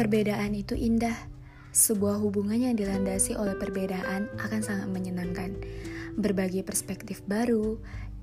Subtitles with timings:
[0.00, 1.12] Perbedaan itu indah.
[1.76, 5.52] Sebuah hubungan yang dilandasi oleh perbedaan akan sangat menyenangkan.
[6.16, 7.76] Berbagi perspektif baru,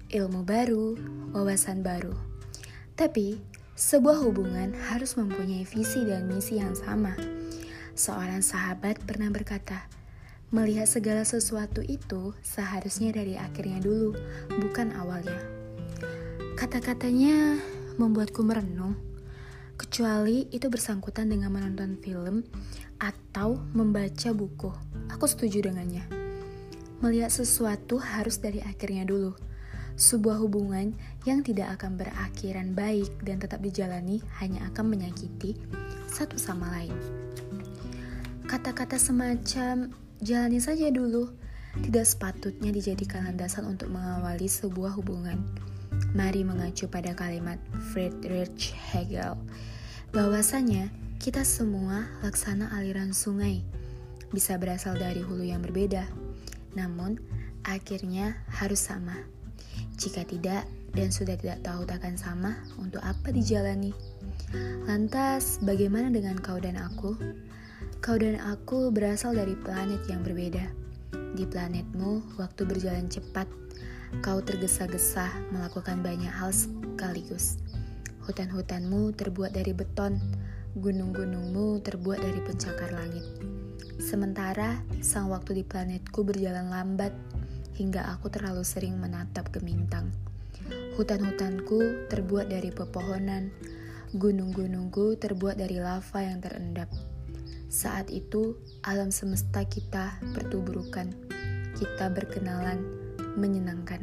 [0.09, 0.97] ilmu baru,
[1.37, 2.17] wawasan baru.
[2.97, 3.37] Tapi,
[3.77, 7.13] sebuah hubungan harus mempunyai visi dan misi yang sama.
[7.93, 9.85] Seorang sahabat pernah berkata,
[10.49, 14.17] "Melihat segala sesuatu itu seharusnya dari akhirnya dulu,
[14.65, 15.45] bukan awalnya."
[16.57, 17.61] Kata-katanya
[18.01, 19.06] membuatku merenung
[19.77, 22.43] kecuali itu bersangkutan dengan menonton film
[22.97, 24.73] atau membaca buku.
[25.13, 26.03] Aku setuju dengannya.
[26.99, 29.37] Melihat sesuatu harus dari akhirnya dulu.
[29.97, 30.93] Sebuah hubungan
[31.25, 35.57] yang tidak akan berakhiran baik dan tetap dijalani hanya akan menyakiti
[36.09, 36.93] satu sama lain.
[38.49, 41.29] Kata-kata semacam jalani saja dulu
[41.85, 45.37] tidak sepatutnya dijadikan landasan untuk mengawali sebuah hubungan.
[46.15, 47.59] Mari mengacu pada kalimat
[47.91, 49.35] Friedrich Hegel
[50.15, 50.87] bahwasanya
[51.19, 53.65] kita semua laksana aliran sungai
[54.31, 56.07] bisa berasal dari hulu yang berbeda,
[56.75, 57.19] namun
[57.67, 59.15] akhirnya harus sama.
[59.97, 63.91] Jika tidak dan sudah tidak tahu takkan sama, untuk apa dijalani?
[64.87, 67.17] Lantas, bagaimana dengan kau dan aku?
[67.99, 70.63] Kau dan aku berasal dari planet yang berbeda.
[71.35, 73.49] Di planetmu, waktu berjalan cepat
[74.23, 77.59] Kau tergesa-gesa melakukan banyak hal sekaligus.
[78.23, 80.19] Hutan-hutanmu terbuat dari beton,
[80.75, 83.23] gunung-gunungmu terbuat dari pencakar langit.
[83.97, 87.11] Sementara sang waktu di planetku berjalan lambat
[87.75, 90.11] hingga aku terlalu sering menatap gemintang.
[90.97, 93.53] Hutan-hutanku terbuat dari pepohonan,
[94.15, 96.89] gunung-gunungku terbuat dari lava yang terendap.
[97.67, 98.55] Saat itu,
[98.87, 101.11] alam semesta kita bertuburukan,
[101.75, 103.06] kita berkenalan,
[103.37, 104.01] menyenangkan.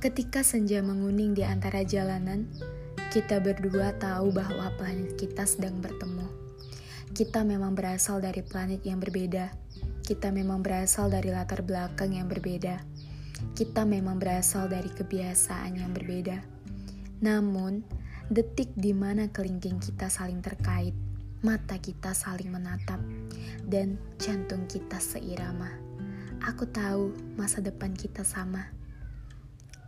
[0.00, 2.48] Ketika senja menguning di antara jalanan,
[3.08, 6.28] kita berdua tahu bahwa planet kita sedang bertemu.
[7.14, 9.54] Kita memang berasal dari planet yang berbeda.
[10.04, 12.84] Kita memang berasal dari latar belakang yang berbeda.
[13.56, 16.42] Kita memang berasal dari kebiasaan yang berbeda.
[17.24, 17.86] Namun,
[18.28, 20.92] detik di mana kelingking kita saling terkait,
[21.44, 22.96] mata kita saling menatap,
[23.68, 25.68] dan jantung kita seirama.
[26.40, 28.72] Aku tahu masa depan kita sama.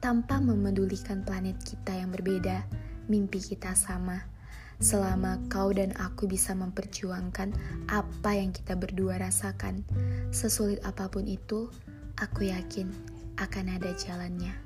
[0.04, 2.68] Tanpa memedulikan planet kita yang berbeda,
[3.08, 4.28] mimpi kita sama.
[4.76, 7.56] Selama kau dan aku bisa memperjuangkan
[7.88, 9.80] apa yang kita berdua rasakan,
[10.28, 11.72] sesulit apa pun itu,
[12.20, 12.92] aku yakin
[13.40, 14.65] akan ada jalannya.